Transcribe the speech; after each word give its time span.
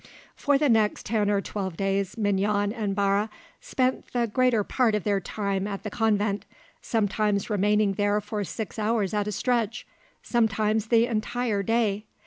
For 0.35 0.57
the 0.57 0.67
next 0.67 1.05
ten 1.05 1.29
or 1.29 1.41
twelve 1.41 1.77
days 1.77 2.17
Mignon 2.17 2.73
and 2.73 2.95
Barre 2.95 3.29
spent 3.59 4.13
the 4.13 4.25
greater 4.25 4.63
part 4.63 4.95
of 4.95 5.03
their 5.03 5.19
time 5.19 5.67
at 5.67 5.83
the 5.83 5.91
convent; 5.91 6.43
sometimes 6.81 7.51
remaining 7.51 7.93
there 7.93 8.19
for 8.19 8.43
six 8.43 8.79
hours 8.79 9.13
at 9.13 9.27
a 9.27 9.31
stretch, 9.31 9.85
sometimes 10.23 10.87
the 10.87 11.05
entire 11.05 11.61
day. 11.61 12.05